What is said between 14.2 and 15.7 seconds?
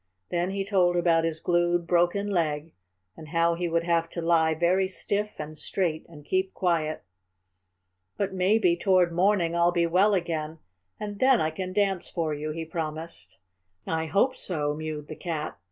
so," mewed the Cat.